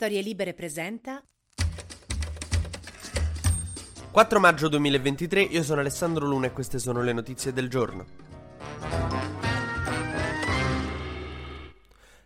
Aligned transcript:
Storie 0.00 0.22
Libere 0.22 0.54
presenta 0.54 1.20
4 4.12 4.38
maggio 4.38 4.68
2023, 4.68 5.40
io 5.40 5.64
sono 5.64 5.80
Alessandro 5.80 6.24
Luna 6.24 6.46
e 6.46 6.52
queste 6.52 6.78
sono 6.78 7.02
le 7.02 7.12
notizie 7.12 7.52
del 7.52 7.68
giorno. 7.68 8.27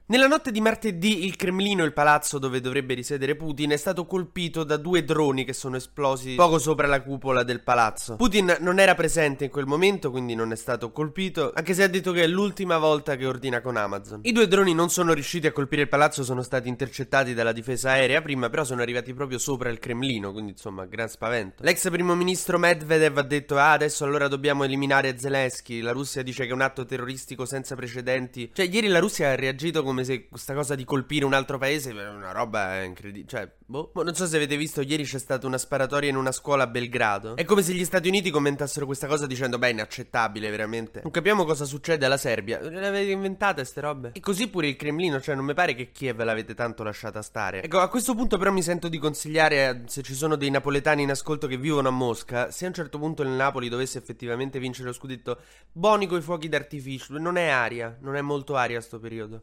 Nella 0.07 0.27
notte 0.27 0.51
di 0.51 0.61
martedì 0.61 1.25
il 1.25 1.37
Cremlino, 1.37 1.85
il 1.85 1.93
palazzo 1.93 2.41
dove 2.41 2.61
dovrebbe 2.61 2.93
risiedere 2.93 3.37
Putin, 3.37 3.71
è 3.71 3.77
stato 3.77 4.05
colpito 4.05 4.65
da 4.65 4.77
due 4.77 5.05
droni 5.05 5.45
che 5.45 5.53
sono 5.53 5.77
esplosi 5.77 6.35
poco 6.35 6.59
sopra 6.59 6.89
la 6.89 7.03
cupola 7.03 7.45
del 7.45 7.63
palazzo. 7.63 8.17
Putin 8.17 8.57
non 8.59 8.81
era 8.81 8.97
presente 8.97 9.45
in 9.45 9.51
quel 9.51 9.65
momento, 9.65 10.11
quindi 10.11 10.35
non 10.35 10.51
è 10.51 10.57
stato 10.57 10.91
colpito, 10.91 11.53
anche 11.55 11.73
se 11.73 11.85
ha 11.85 11.87
detto 11.87 12.11
che 12.11 12.25
è 12.25 12.27
l'ultima 12.27 12.79
volta 12.79 13.15
che 13.15 13.27
ordina 13.27 13.61
con 13.61 13.77
Amazon. 13.77 14.21
I 14.25 14.33
due 14.33 14.49
droni 14.49 14.75
non 14.75 14.91
sono 14.91 15.13
riusciti 15.13 15.47
a 15.47 15.53
colpire 15.53 15.83
il 15.83 15.89
palazzo, 15.89 16.25
sono 16.25 16.43
stati 16.43 16.69
intercettati 16.69 17.33
dalla 17.33 17.53
difesa 17.53 17.93
aerea 17.93 18.21
prima, 18.23 18.51
però 18.51 18.65
sono 18.65 18.83
arrivati 18.83 19.15
proprio 19.15 19.39
sopra 19.39 19.71
il 19.71 19.79
Cremlino, 19.79 20.33
quindi 20.33 20.51
insomma, 20.51 20.85
gran 20.85 21.09
spavento. 21.09 21.63
L'ex 21.63 21.89
primo 21.91 22.17
ministro 22.17 22.59
Medvedev 22.59 23.19
ha 23.19 23.23
detto 23.23 23.57
"Ah, 23.57 23.71
adesso 23.71 24.05
allora 24.05 24.27
dobbiamo 24.27 24.65
eliminare 24.65 25.17
Zelensky". 25.17 25.81
La 25.81 25.93
Russia 25.93 26.23
dice 26.23 26.43
che 26.45 26.51
è 26.51 26.55
un 26.55 26.61
atto 26.61 26.85
terroristico 26.85 27.47
senza 27.47 27.77
precedenti. 27.77 28.51
Cioè, 28.53 28.67
ieri 28.67 28.89
la 28.89 28.99
Russia 28.99 29.31
ha 29.31 29.37
reagito 29.37 29.83
come 29.83 29.92
come 29.93 30.05
se 30.05 30.29
questa 30.29 30.55
cosa 30.55 30.75
di 30.75 30.85
colpire 30.85 31.27
un 31.27 31.35
altro 31.35 31.59
paese 31.59 31.91
è 31.91 32.09
una 32.09 32.33
roba 32.33 32.83
incredibile. 32.83 33.29
Cioè, 33.29 33.53
boh. 33.73 33.91
boh. 33.93 34.03
Non 34.03 34.15
so 34.15 34.27
se 34.27 34.37
avete 34.37 34.57
visto, 34.57 34.83
ieri 34.83 35.05
c'è 35.05 35.19
stata 35.19 35.47
una 35.47 35.59
sparatoria 35.59 36.11
in 36.11 36.17
una 36.17 36.31
scuola 36.31 36.65
a 36.65 36.67
Belgrado. 36.67 37.37
È 37.37 37.45
come 37.45 37.63
se 37.63 37.73
gli 37.73 37.85
Stati 37.85 38.09
Uniti 38.09 38.31
commentassero 38.31 38.87
questa 38.87 39.07
cosa 39.07 39.27
dicendo, 39.27 39.59
beh, 39.59 39.71
inaccettabile, 39.71 40.51
veramente. 40.51 41.01
Non 41.03 41.11
capiamo 41.11 41.45
cosa 41.45 41.65
succede 41.65 42.05
alla 42.05 42.19
Serbia. 42.19 42.61
Le 42.61 42.87
avete 42.87 43.11
inventate 43.11 43.65
ste 43.65 43.81
robe? 43.81 44.11
E 44.13 44.21
così 44.21 44.49
pure 44.49 44.69
il 44.69 44.77
Cremlino, 44.77 45.21
cioè, 45.21 45.35
non 45.35 45.47
mi 45.47 45.55
pare 45.55 45.75
che 45.75 45.91
Kiev 45.91 46.23
l'avete 46.23 46.55
tanto 46.55 46.83
lasciata 46.83 47.23
stare. 47.23 47.63
Ecco, 47.63 47.81
a 47.81 47.89
questo 47.89 48.15
punto 48.15 48.37
però 48.37 48.53
mi 48.53 48.63
sento 48.63 48.89
di 48.89 48.99
consigliare, 48.99 49.85
se 49.87 50.03
ci 50.03 50.15
sono 50.15 50.37
dei 50.37 50.51
napoletani 50.51 51.03
in 51.03 51.11
ascolto 51.11 51.47
che 51.47 51.57
vivono 51.57 51.89
a 51.89 51.93
Mosca, 51.93 52.51
se 52.51 52.67
a 52.67 52.69
un 52.69 52.75
certo 52.75 52.99
punto 52.99 53.23
il 53.23 53.31
Napoli 53.31 53.69
dovesse 53.69 53.99
effettivamente 53.99 54.59
vincere 54.59 54.89
lo 54.89 54.93
scudetto, 54.93 55.39
buoni 55.73 56.07
coi 56.07 56.21
fuochi 56.21 56.49
d'artificio. 56.49 57.19
Non 57.19 57.37
è 57.37 57.49
aria, 57.49 57.97
non 58.01 58.17
è 58.17 58.21
molto 58.21 58.57
aria 58.57 58.81
sto 58.81 58.99
periodo. 58.99 59.43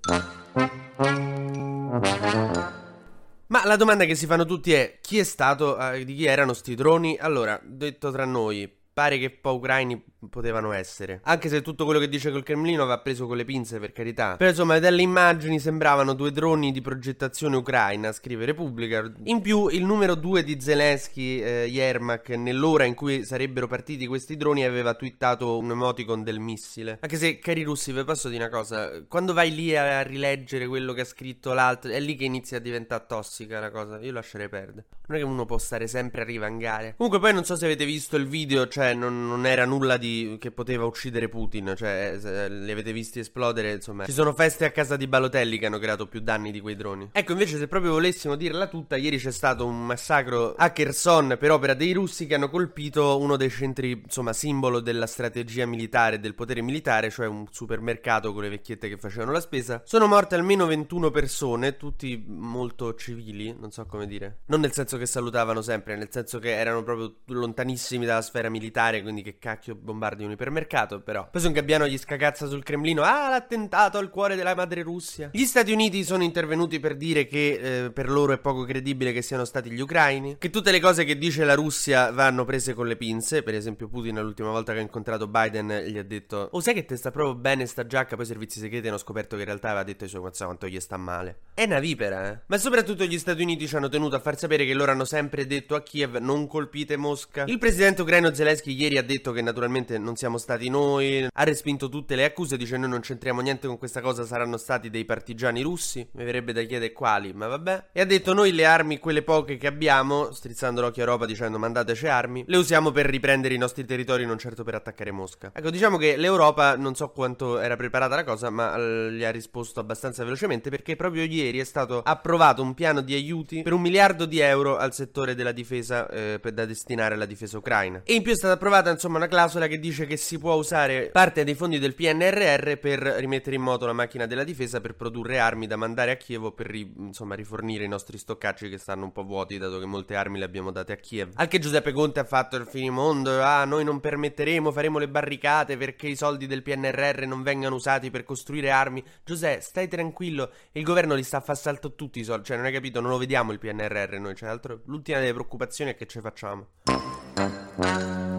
Ma 3.60 3.66
la 3.66 3.76
domanda 3.76 4.06
che 4.06 4.16
si 4.16 4.26
fanno 4.26 4.46
tutti 4.46 4.72
è 4.72 5.00
chi 5.02 5.20
è 5.20 5.24
stato, 5.26 5.78
eh, 5.78 6.06
di 6.06 6.16
chi 6.16 6.24
erano 6.24 6.54
sti 6.54 6.76
droni? 6.76 7.18
Allora, 7.20 7.60
detto 7.62 8.10
tra 8.10 8.24
noi, 8.24 8.79
pare 9.00 9.18
che 9.18 9.30
poi 9.30 9.56
ucraini 9.56 10.04
potevano 10.30 10.74
essere. 10.74 11.22
Anche 11.24 11.48
se 11.48 11.62
tutto 11.62 11.86
quello 11.86 12.00
che 12.00 12.10
dice 12.10 12.32
col 12.32 12.44
Cremlino 12.44 12.86
va 12.86 13.00
preso 13.00 13.28
con 13.28 13.38
le 13.38 13.46
pinze, 13.46 13.80
per 13.80 13.94
carità. 13.94 14.36
Però 14.36 14.50
insomma, 14.50 14.78
dalle 14.80 15.02
immagini 15.02 15.58
sembravano 15.58 16.14
due 16.14 16.34
droni 16.34 16.74
di 16.74 16.82
progettazione 16.82 17.56
ucraina, 17.56 18.12
scrive 18.12 18.44
Repubblica. 18.44 19.10
In 19.24 19.40
più, 19.40 19.70
il 19.70 19.86
numero 19.86 20.16
2 20.16 20.44
di 20.44 20.60
Zelensky, 20.60 21.42
eh, 21.42 21.66
Yermak, 21.68 22.30
nell'ora 22.32 22.84
in 22.84 22.96
cui 22.96 23.24
sarebbero 23.24 23.68
partiti 23.68 24.06
questi 24.06 24.36
droni, 24.36 24.66
aveva 24.66 24.96
twittato 24.96 25.58
un 25.58 25.72
emoticon 25.72 26.24
del 26.24 26.40
missile. 26.40 26.98
Anche 27.00 27.16
se, 27.16 27.40
cari 27.40 27.64
russi, 27.64 27.94
vi 27.94 28.04
posso 28.04 28.28
dire 28.28 28.44
una 28.44 28.52
cosa: 28.52 29.02
quando 29.08 29.32
vai 29.32 29.56
lì 29.56 29.78
a 29.78 30.02
rileggere 30.02 30.68
quello 30.68 30.92
che 30.92 31.02
ha 31.02 31.06
scritto 31.06 31.54
l'altro, 31.54 31.92
è 31.92 32.00
lì 32.02 32.16
che 32.16 32.26
inizia 32.26 32.58
a 32.58 32.60
diventare 32.60 33.06
tossica 33.08 33.62
la 33.62 33.72
cosa. 33.72 34.00
Io 34.02 34.12
lascerei 34.12 34.50
perdere. 34.50 34.88
Non 35.08 35.18
è 35.18 35.22
che 35.22 35.26
uno 35.26 35.46
può 35.46 35.58
stare 35.58 35.88
sempre 35.88 36.22
a 36.22 36.26
rivangare. 36.26 36.96
Comunque, 36.98 37.20
poi 37.20 37.34
non 37.34 37.46
so 37.46 37.56
se 37.56 37.66
avete 37.66 37.86
visto 37.86 38.18
il 38.18 38.28
video, 38.28 38.68
cioè, 38.68 38.89
non, 38.94 39.28
non 39.28 39.46
era 39.46 39.66
nulla 39.66 39.98
di 39.98 40.38
che 40.40 40.52
poteva 40.52 40.86
uccidere 40.86 41.30
Putin. 41.30 41.74
Cioè, 41.76 42.48
li 42.50 42.72
avete 42.72 42.92
visti 42.92 43.20
esplodere, 43.20 43.74
insomma. 43.74 44.06
Ci 44.06 44.12
sono 44.12 44.34
feste 44.34 44.66
a 44.66 44.72
casa 44.72 44.96
di 44.96 45.08
Balotelli 45.08 45.58
che 45.58 45.66
hanno 45.66 45.80
creato 45.80 46.08
più 46.08 46.20
danni 46.22 46.52
di 46.52 46.60
quei 46.60 46.76
droni. 46.76 47.10
Ecco, 47.12 47.32
invece, 47.32 47.58
se 47.58 47.68
proprio 47.68 47.92
volessimo 47.92 48.36
dirla 48.36 48.68
tutta, 48.68 48.96
ieri 48.96 49.18
c'è 49.18 49.32
stato 49.32 49.66
un 49.66 49.86
massacro 49.86 50.56
a 50.56 50.70
Kherson 50.72 51.38
per 51.40 51.52
opera 51.52 51.74
dei 51.74 51.94
russi 51.94 52.26
che 52.26 52.36
hanno 52.36 52.50
colpito 52.50 53.20
uno 53.20 53.36
dei 53.36 53.50
centri, 53.50 54.02
insomma, 54.04 54.34
simbolo 54.34 54.80
della 54.80 55.08
strategia 55.08 55.66
militare, 55.66 56.20
del 56.20 56.36
potere 56.36 56.62
militare, 56.62 57.10
cioè 57.10 57.28
un 57.28 57.46
supermercato 57.50 58.34
con 58.34 58.44
le 58.44 58.50
vecchiette 58.50 58.90
che 58.90 58.98
facevano 58.98 59.32
la 59.32 59.42
spesa. 59.42 59.82
Sono 59.86 60.08
morte 60.08 60.36
almeno 60.36 60.66
21 60.66 61.12
persone, 61.12 61.78
tutti 61.78 62.24
molto 62.28 62.96
civili, 62.96 63.56
non 63.58 63.72
so 63.72 63.86
come 63.86 64.08
dire. 64.08 64.40
Non 64.46 64.60
nel 64.60 64.72
senso 64.72 64.98
che 64.98 65.06
salutavano 65.06 65.62
sempre, 65.62 65.96
nel 65.96 66.10
senso 66.12 66.40
che 66.40 66.52
erano 66.52 66.84
proprio 66.84 67.16
lontanissimi 67.26 68.06
dalla 68.06 68.22
sfera 68.22 68.50
militare, 68.50 68.69
quindi 68.72 69.22
che 69.22 69.38
cacchio 69.40 69.76
bombardi 69.76 70.24
un 70.24 70.32
ipermercato, 70.32 71.02
però. 71.02 71.28
Poi 71.30 71.46
un 71.46 71.52
gabbiano 71.52 71.88
gli 71.88 71.98
scagazza 71.98 72.48
sul 72.48 72.64
Cremlino. 72.64 73.02
Ah, 73.02 73.30
l'attentato 73.30 73.98
al 73.98 74.10
cuore 74.10 74.36
della 74.36 74.56
madre 74.56 74.82
Russia. 74.82 75.30
Gli 75.32 75.46
Stati 75.46 75.72
Uniti 75.72 76.04
sono 76.04 76.24
intervenuti 76.24 76.80
per 76.80 76.96
dire 76.96 77.26
che 77.28 77.86
eh, 77.86 77.92
per 77.92 78.10
loro 78.10 78.34
è 78.34 78.38
poco 78.38 78.64
credibile 78.64 79.12
che 79.12 79.22
siano 79.22 79.46
stati 79.46 79.70
gli 79.72 79.80
ucraini. 79.80 80.38
Che 80.38 80.50
tutte 80.50 80.72
le 80.72 80.80
cose 80.80 81.04
che 81.04 81.18
dice 81.18 81.46
la 81.46 81.56
Russia 81.56 82.12
vanno 82.12 82.46
prese 82.46 82.74
con 82.74 82.88
le 82.88 82.96
pinze. 82.96 83.44
Per 83.44 83.54
esempio, 83.54 83.88
Putin 83.88 84.20
l'ultima 84.22 84.50
volta 84.50 84.74
che 84.74 84.80
ha 84.80 84.82
incontrato 84.82 85.28
Biden 85.28 85.86
gli 85.88 85.98
ha 85.98 86.04
detto: 86.04 86.50
Oh, 86.52 86.60
sai 86.60 86.74
che 86.74 86.86
te 86.86 86.96
sta 86.96 87.12
proprio 87.12 87.36
bene 87.36 87.66
sta 87.66 87.86
giacca? 87.86 88.16
Poi 88.16 88.26
i 88.26 88.28
servizi 88.28 88.60
segreti 88.60 88.88
hanno 88.88 88.98
scoperto 88.98 89.36
che 89.36 89.42
in 89.42 89.48
realtà 89.48 89.70
aveva 89.70 89.84
detto 89.84 90.04
ai 90.04 90.10
suoi 90.10 90.22
quanto 90.22 90.68
gli 90.68 90.80
sta 90.80 90.98
male. 90.98 91.40
È 91.54 91.64
una 91.64 91.80
vipera, 91.80 92.32
eh. 92.32 92.40
Ma 92.46 92.58
soprattutto 92.58 93.06
gli 93.06 93.18
Stati 93.18 93.42
Uniti 93.42 93.68
ci 93.68 93.76
hanno 93.76 93.90
tenuto 93.90 94.16
a 94.16 94.20
far 94.20 94.38
sapere 94.38 94.66
che 94.66 94.74
loro 94.74 94.92
hanno 94.92 95.06
sempre 95.06 95.48
detto 95.48 95.76
a 95.76 95.82
Kiev: 95.82 96.18
non 96.18 96.48
colpite 96.48 96.98
Mosca. 96.98 97.46
Il 97.46 97.58
presidente 97.58 98.02
ucraino 98.02 98.34
Zelensky 98.34 98.59
ieri 98.66 98.98
ha 98.98 99.04
detto 99.04 99.32
che 99.32 99.42
naturalmente 99.42 99.98
non 99.98 100.16
siamo 100.16 100.38
stati 100.38 100.70
noi, 100.70 101.28
ha 101.32 101.44
respinto 101.44 101.90
tutte 101.90 102.16
le 102.16 102.26
accuse, 102.26 102.58
dice 102.58 102.78
noi 102.78 102.90
non 102.90 103.02
c'entriamo 103.02 103.42
niente 103.42 103.68
con 103.68 103.78
questa 103.78 104.02
cosa, 104.02 104.26
saranno 104.26 104.58
stati 104.58 104.90
dei 104.90 105.06
partigiani 105.06 105.62
russi, 105.62 106.08
mi 106.14 106.24
verrebbe 106.24 106.54
da 106.54 106.62
chiedere 106.64 106.92
quali, 106.92 107.34
ma 107.34 107.48
vabbè. 107.48 107.90
E 107.92 108.02
ha 108.02 108.06
detto 108.06 108.34
noi 108.34 108.52
le 108.52 108.66
armi, 108.66 109.00
quelle 109.00 109.24
poche 109.24 109.58
che 109.58 109.68
abbiamo, 109.68 110.32
strizzando 110.32 110.82
l'occhio 110.82 111.04
a 111.04 111.06
Europa 111.06 111.26
dicendo 111.26 111.58
mandateci 111.58 112.08
armi, 112.08 112.44
le 112.48 112.58
usiamo 112.58 112.92
per 112.92 113.06
riprendere 113.06 113.54
i 113.54 113.58
nostri 113.58 113.86
territori, 113.86 114.26
non 114.26 114.38
certo 114.38 114.64
per 114.64 114.76
attaccare 114.76 115.12
Mosca. 115.12 115.52
Ecco, 115.54 115.70
diciamo 115.70 115.98
che 115.98 116.18
l'Europa 116.18 116.76
non 116.76 116.96
so 116.96 117.10
quanto 117.10 117.60
era 117.60 117.76
preparata 117.76 118.16
la 118.16 118.24
cosa, 118.24 118.50
ma 118.50 118.76
uh, 118.76 119.10
gli 119.10 119.24
ha 119.24 119.32
risposto 119.32 119.80
abbastanza 119.80 120.24
velocemente 120.24 120.70
perché 120.70 120.96
proprio 120.96 121.24
ieri 121.24 121.60
è 121.60 121.64
stato 121.64 122.02
approvato 122.04 122.62
un 122.62 122.74
piano 122.74 123.02
di 123.02 123.14
aiuti 123.14 123.62
per 123.62 123.74
un 123.74 123.82
miliardo 123.82 124.26
di 124.26 124.40
euro 124.40 124.78
al 124.78 124.94
settore 124.94 125.36
della 125.36 125.52
difesa 125.52 126.08
eh, 126.10 126.40
da 126.54 126.66
destinare 126.66 127.16
alla 127.16 127.26
difesa 127.26 127.58
ucraina. 127.58 128.02
E 128.04 128.14
in 128.14 128.22
più 128.22 128.34
è 128.34 128.36
stata 128.50 128.54
approvata 128.54 128.90
insomma 128.90 129.18
una 129.18 129.28
clausola 129.28 129.68
che 129.68 129.80
dice 129.80 130.06
che 130.06 130.18
si 130.18 130.40
può 130.40 130.56
usare 130.56 131.10
parte 131.12 131.44
dei 131.44 131.54
fondi 131.54 131.78
del 131.78 131.94
PNRR 131.94 132.78
per 132.78 133.00
rimettere 133.00 133.56
in 133.56 133.62
moto 133.62 133.86
la 133.86 133.94
macchina 133.94 134.26
della 134.26 134.44
difesa 134.44 134.82
per 134.82 134.96
produrre 134.96 135.40
armi 135.40 135.68
da 135.68 135.76
mandare 135.76 136.12
a 136.12 136.16
Kiev 136.16 136.54
per 136.54 136.68
ri, 136.68 136.92
insomma 136.98 137.36
rifornire 137.36 137.84
i 137.84 137.88
nostri 137.88 138.18
stoccacci 138.18 138.70
che 138.70 138.80
stanno 138.80 139.04
un 139.04 139.12
po' 139.12 139.24
vuoti 139.24 139.58
dato 139.58 139.78
che 139.78 139.86
molte 139.86 140.16
armi 140.16 140.40
le 140.40 140.46
abbiamo 140.46 140.72
date 140.72 140.94
a 140.94 140.96
Kiev. 140.96 141.34
Anche 141.36 141.60
Giuseppe 141.60 141.92
Conte 141.92 142.20
ha 142.20 142.24
fatto 142.24 142.56
il 142.56 142.66
finimondo, 142.66 143.42
ah 143.42 143.66
noi 143.66 143.84
non 143.84 144.00
permetteremo, 144.00 144.72
faremo 144.72 144.98
le 144.98 145.10
barricate 145.10 145.78
perché 145.78 146.08
i 146.08 146.16
soldi 146.16 146.48
del 146.48 146.64
PNRR 146.64 147.26
non 147.26 147.44
vengano 147.44 147.76
usati 147.76 148.10
per 148.10 148.24
costruire 148.24 148.72
armi. 148.72 149.04
Giuseppe, 149.24 149.62
stai 149.62 149.88
tranquillo, 149.88 150.52
il 150.72 150.84
governo 150.84 151.14
li 151.14 151.24
sta 151.24 151.38
a 151.38 151.42
far 151.42 151.58
salto 151.58 151.94
tutti 151.94 152.20
i 152.20 152.24
soldi, 152.24 152.46
cioè 152.46 152.58
non 152.58 152.66
hai 152.66 152.74
capito, 152.74 153.00
non 153.00 153.12
lo 153.12 153.18
vediamo 153.18 153.52
il 153.52 153.60
PNRR 153.60 154.18
noi, 154.18 154.36
cioè 154.36 154.50
altro, 154.50 154.82
l'ultima 154.86 155.20
delle 155.20 155.34
preoccupazioni 155.34 155.92
è 155.92 155.96
che 155.96 156.08
ce 156.08 156.22
facciamo. 156.22 158.39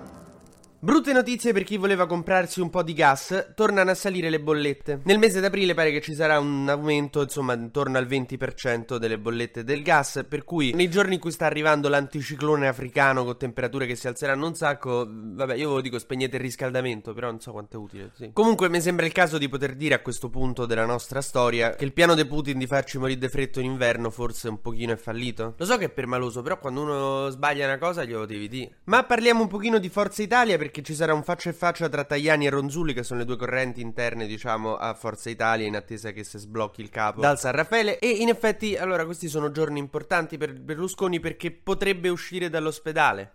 Brutte 0.83 1.13
notizie 1.13 1.53
per 1.53 1.61
chi 1.61 1.77
voleva 1.77 2.07
comprarsi 2.07 2.59
un 2.59 2.71
po' 2.71 2.81
di 2.81 2.93
gas, 2.93 3.51
tornano 3.53 3.91
a 3.91 3.93
salire 3.93 4.31
le 4.31 4.39
bollette. 4.39 5.01
Nel 5.03 5.19
mese 5.19 5.39
d'aprile 5.39 5.75
pare 5.75 5.91
che 5.91 6.01
ci 6.01 6.15
sarà 6.15 6.39
un 6.39 6.67
aumento, 6.67 7.21
insomma, 7.21 7.53
intorno 7.53 7.99
al 7.99 8.07
20% 8.07 8.95
delle 8.95 9.19
bollette 9.19 9.63
del 9.63 9.83
gas, 9.83 10.25
per 10.27 10.43
cui 10.43 10.73
nei 10.73 10.89
giorni 10.89 11.13
in 11.13 11.19
cui 11.19 11.29
sta 11.29 11.45
arrivando 11.45 11.87
l'anticiclone 11.87 12.67
africano 12.67 13.23
con 13.23 13.37
temperature 13.37 13.85
che 13.85 13.95
si 13.95 14.07
alzeranno 14.07 14.47
un 14.47 14.55
sacco, 14.55 15.07
vabbè, 15.07 15.53
io 15.53 15.69
ve 15.69 15.75
lo 15.75 15.81
dico, 15.81 15.99
spegnete 15.99 16.37
il 16.37 16.41
riscaldamento, 16.41 17.13
però 17.13 17.29
non 17.29 17.39
so 17.39 17.51
quanto 17.51 17.77
è 17.77 17.79
utile, 17.79 18.09
sì. 18.15 18.31
Comunque 18.33 18.67
mi 18.67 18.81
sembra 18.81 19.05
il 19.05 19.11
caso 19.11 19.37
di 19.37 19.47
poter 19.47 19.75
dire 19.75 19.93
a 19.93 19.99
questo 19.99 20.31
punto 20.31 20.65
della 20.65 20.87
nostra 20.87 21.21
storia 21.21 21.75
che 21.75 21.85
il 21.85 21.93
piano 21.93 22.15
di 22.15 22.25
Putin 22.25 22.57
di 22.57 22.65
farci 22.65 22.97
morire 22.97 23.19
di 23.19 23.29
freddo 23.29 23.59
in 23.59 23.69
inverno 23.69 24.09
forse 24.09 24.49
un 24.49 24.59
pochino 24.59 24.93
è 24.93 24.97
fallito. 24.97 25.53
Lo 25.57 25.65
so 25.65 25.77
che 25.77 25.85
è 25.85 25.89
permaloso, 25.91 26.41
però 26.41 26.57
quando 26.57 26.81
uno 26.81 27.29
sbaglia 27.29 27.67
una 27.67 27.77
cosa 27.77 28.03
glielo 28.03 28.25
devi 28.25 28.47
dire. 28.47 28.77
Ma 28.85 29.03
parliamo 29.03 29.41
un 29.43 29.47
pochino 29.47 29.77
di 29.77 29.87
Forza 29.87 30.23
Italia 30.23 30.57
perché 30.57 30.69
perché 30.71 30.83
ci 30.83 30.95
sarà 30.95 31.13
un 31.13 31.21
faccia 31.21 31.49
e 31.49 31.53
faccia 31.53 31.89
tra 31.89 32.05
Tajani 32.05 32.45
e 32.45 32.49
Ronzulli, 32.49 32.93
che 32.93 33.03
sono 33.03 33.19
le 33.19 33.25
due 33.25 33.35
correnti 33.35 33.81
interne, 33.81 34.25
diciamo, 34.25 34.77
a 34.77 34.93
Forza 34.93 35.29
Italia, 35.29 35.67
in 35.67 35.75
attesa 35.75 36.11
che 36.11 36.23
si 36.23 36.37
sblocchi 36.37 36.79
il 36.79 36.89
capo 36.89 37.19
dal 37.19 37.37
San 37.37 37.51
Raffaele. 37.51 37.99
E 37.99 38.07
in 38.07 38.29
effetti, 38.29 38.77
allora, 38.77 39.03
questi 39.03 39.27
sono 39.27 39.51
giorni 39.51 39.79
importanti 39.79 40.37
per 40.37 40.53
Berlusconi 40.53 41.19
perché 41.19 41.51
potrebbe 41.51 42.07
uscire 42.07 42.49
dall'ospedale 42.49 43.33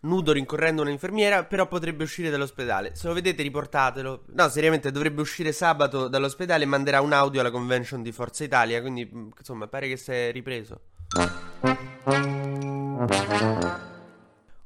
nudo 0.00 0.32
rincorrendo 0.32 0.82
un'infermiera, 0.82 1.44
però 1.44 1.66
potrebbe 1.66 2.02
uscire 2.04 2.30
dall'ospedale. 2.30 2.94
Se 2.94 3.06
lo 3.06 3.14
vedete, 3.14 3.42
riportatelo. 3.42 4.24
No, 4.34 4.48
seriamente, 4.48 4.90
dovrebbe 4.90 5.20
uscire 5.20 5.52
sabato 5.52 6.08
dall'ospedale 6.08 6.64
e 6.64 6.66
manderà 6.66 7.00
un 7.00 7.12
audio 7.12 7.40
alla 7.40 7.50
convention 7.50 8.02
di 8.02 8.10
Forza 8.12 8.42
Italia. 8.42 8.80
Quindi, 8.80 9.08
insomma, 9.36 9.68
pare 9.68 9.88
che 9.88 9.96
si 9.96 10.10
è 10.10 10.32
ripreso. 10.32 10.80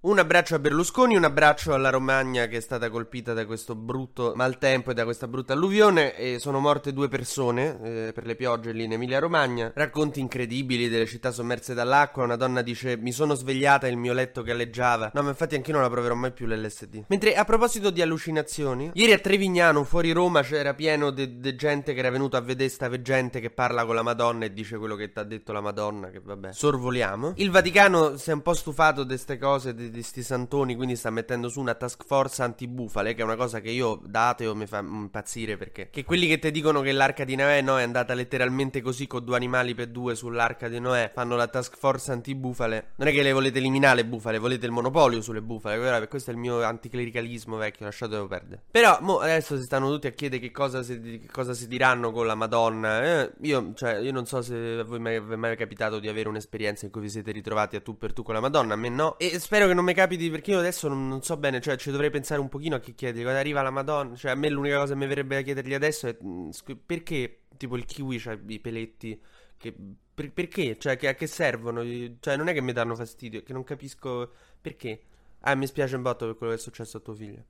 Un 0.02 0.18
abbraccio 0.18 0.54
a 0.54 0.58
Berlusconi, 0.58 1.14
un 1.14 1.24
abbraccio 1.24 1.74
alla 1.74 1.90
Romagna 1.90 2.46
che 2.46 2.56
è 2.56 2.60
stata 2.60 2.88
colpita 2.88 3.34
da 3.34 3.44
questo 3.44 3.74
brutto 3.74 4.32
maltempo 4.34 4.92
e 4.92 4.94
da 4.94 5.04
questa 5.04 5.28
brutta 5.28 5.52
alluvione 5.52 6.16
e 6.16 6.38
sono 6.38 6.58
morte 6.58 6.94
due 6.94 7.08
persone 7.08 7.78
eh, 7.82 8.12
per 8.14 8.24
le 8.24 8.34
piogge 8.34 8.72
lì 8.72 8.84
in 8.84 8.92
Emilia 8.92 9.18
Romagna. 9.18 9.70
Racconti 9.74 10.18
incredibili 10.18 10.88
delle 10.88 11.04
città 11.04 11.30
sommerse 11.30 11.74
dall'acqua, 11.74 12.24
una 12.24 12.36
donna 12.36 12.62
dice 12.62 12.96
mi 12.96 13.12
sono 13.12 13.34
svegliata 13.34 13.88
e 13.88 13.90
il 13.90 13.98
mio 13.98 14.14
letto 14.14 14.42
galleggiava. 14.42 15.10
No, 15.12 15.22
ma 15.22 15.28
infatti 15.28 15.54
anche 15.54 15.68
io 15.68 15.76
non 15.76 15.84
la 15.84 15.90
proverò 15.90 16.14
mai 16.14 16.32
più 16.32 16.46
l'LSD. 16.46 17.04
Mentre 17.08 17.34
a 17.34 17.44
proposito 17.44 17.90
di 17.90 18.00
allucinazioni, 18.00 18.92
ieri 18.94 19.12
a 19.12 19.18
Trevignano 19.18 19.84
fuori 19.84 20.12
Roma 20.12 20.40
c'era 20.40 20.72
pieno 20.72 21.10
di 21.10 21.54
gente 21.56 21.92
che 21.92 21.98
era 21.98 22.08
venuta 22.08 22.38
a 22.38 22.40
vedere 22.40 22.70
sta 22.70 22.88
veggente 22.88 23.38
che 23.38 23.50
parla 23.50 23.84
con 23.84 23.96
la 23.96 24.02
Madonna 24.02 24.46
e 24.46 24.54
dice 24.54 24.78
quello 24.78 24.96
che 24.96 25.12
ti 25.12 25.18
ha 25.18 25.24
detto 25.24 25.52
la 25.52 25.60
Madonna, 25.60 26.08
che 26.08 26.22
vabbè, 26.24 26.54
sorvoliamo. 26.54 27.34
Il 27.36 27.50
Vaticano 27.50 28.16
si 28.16 28.30
è 28.30 28.32
un 28.32 28.40
po' 28.40 28.54
stufato 28.54 29.02
di 29.02 29.08
queste 29.08 29.36
cose, 29.36 29.74
di 29.74 29.89
di 29.90 30.02
sti 30.02 30.22
santoni, 30.22 30.76
quindi 30.76 30.96
sta 30.96 31.10
mettendo 31.10 31.48
su 31.48 31.60
una 31.60 31.74
task 31.74 32.04
force 32.04 32.42
anti-bufale, 32.42 33.14
che 33.14 33.22
è 33.22 33.24
una 33.24 33.36
cosa 33.36 33.60
che 33.60 33.70
io 33.70 34.00
da 34.04 34.30
ateo 34.30 34.54
mi 34.54 34.66
fa 34.66 34.78
impazzire 34.78 35.56
perché 35.56 35.88
che 35.90 36.04
quelli 36.04 36.26
che 36.26 36.38
ti 36.38 36.50
dicono 36.50 36.80
che 36.80 36.92
l'arca 36.92 37.24
di 37.24 37.34
Noè 37.34 37.60
no 37.62 37.78
è 37.78 37.82
andata 37.82 38.14
letteralmente 38.14 38.80
così 38.80 39.06
con 39.06 39.24
due 39.24 39.36
animali 39.36 39.74
per 39.74 39.88
due 39.88 40.14
sull'arca 40.14 40.68
di 40.68 40.78
Noè, 40.78 41.10
fanno 41.12 41.36
la 41.36 41.48
task 41.48 41.76
force 41.76 42.12
anti-bufale. 42.12 42.92
Non 42.96 43.08
è 43.08 43.12
che 43.12 43.22
le 43.22 43.32
volete 43.32 43.58
eliminare 43.58 43.96
le 43.96 44.06
bufale, 44.06 44.38
volete 44.38 44.66
il 44.66 44.72
monopolio 44.72 45.20
sulle 45.20 45.42
bufale. 45.42 45.78
Guarda, 45.78 46.06
questo 46.08 46.30
è 46.30 46.34
il 46.34 46.38
mio 46.38 46.62
anticlericalismo 46.62 47.56
vecchio, 47.56 47.86
lasciatelo 47.86 48.26
perdere. 48.26 48.62
Però 48.70 48.98
mo 49.00 49.18
adesso 49.18 49.56
si 49.56 49.64
stanno 49.64 49.90
tutti 49.90 50.06
a 50.06 50.10
chiedere 50.10 50.40
che 50.40 50.50
cosa 50.50 50.82
si, 50.82 51.00
che 51.00 51.28
cosa 51.30 51.54
si 51.54 51.66
diranno 51.66 52.12
con 52.12 52.26
la 52.26 52.34
Madonna. 52.34 53.02
Eh, 53.02 53.32
io, 53.42 53.72
cioè, 53.74 53.96
io 53.98 54.12
non 54.12 54.26
so 54.26 54.42
se 54.42 54.78
a 54.80 54.84
voi 54.84 54.98
mai, 54.98 55.20
vi 55.20 55.32
è 55.32 55.36
mai 55.36 55.56
capitato 55.56 55.98
di 55.98 56.08
avere 56.08 56.28
un'esperienza 56.28 56.84
in 56.84 56.92
cui 56.92 57.00
vi 57.00 57.10
siete 57.10 57.32
ritrovati 57.32 57.76
a 57.76 57.80
tu 57.80 57.96
per 57.96 58.12
tu 58.12 58.22
con 58.22 58.34
la 58.34 58.40
Madonna, 58.40 58.74
a 58.74 58.76
me 58.76 58.88
no. 58.88 59.18
E 59.18 59.38
spero 59.38 59.66
che 59.66 59.74
non 59.74 59.79
mi 59.82 59.94
capiti 59.94 60.30
perché 60.30 60.52
io 60.52 60.58
adesso 60.58 60.88
non, 60.88 61.08
non, 61.08 61.22
so 61.22 61.36
bene, 61.36 61.60
cioè 61.60 61.76
ci 61.76 61.90
dovrei 61.90 62.10
pensare 62.10 62.40
un 62.40 62.48
pochino 62.48 62.76
a 62.76 62.80
chi 62.80 62.94
chiedi 62.94 63.22
quando 63.22 63.38
arriva 63.40 63.62
la 63.62 63.70
Madonna, 63.70 64.16
cioè 64.16 64.32
a 64.32 64.34
me 64.34 64.48
l'unica 64.48 64.78
cosa 64.78 64.92
che 64.92 64.98
mi 64.98 65.06
verrebbe 65.06 65.36
da 65.36 65.42
chiedergli 65.42 65.74
adesso 65.74 66.06
è 66.06 66.16
mm, 66.22 66.50
perché 66.86 67.42
tipo 67.56 67.76
il 67.76 67.84
kiwi 67.84 68.18
c'ha 68.18 68.38
i 68.46 68.58
peletti 68.58 69.20
che, 69.60 69.74
per, 70.14 70.32
perché? 70.32 70.78
Cioè 70.78 70.96
che, 70.96 71.08
a 71.08 71.14
che 71.14 71.26
servono? 71.26 71.82
Cioè 72.18 72.36
non 72.36 72.48
è 72.48 72.54
che 72.54 72.62
mi 72.62 72.72
danno 72.72 72.96
fastidio, 72.96 73.42
che 73.42 73.52
non 73.52 73.62
capisco 73.62 74.32
perché. 74.58 75.02
Ah, 75.40 75.54
mi 75.54 75.66
spiace 75.66 75.96
un 75.96 76.02
botto 76.02 76.24
per 76.26 76.36
quello 76.36 76.52
che 76.52 76.58
è 76.58 76.62
successo 76.62 76.96
a 76.96 77.00
tuo 77.00 77.14
figlio. 77.14 77.44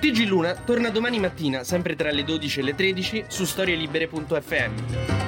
TG 0.00 0.26
Luna 0.26 0.54
torna 0.54 0.90
domani 0.90 1.20
mattina, 1.20 1.62
sempre 1.62 1.94
tra 1.94 2.10
le 2.10 2.24
12 2.24 2.58
e 2.58 2.62
le 2.62 2.74
13, 2.74 3.24
su 3.28 3.44
storielibere.fm. 3.44 5.27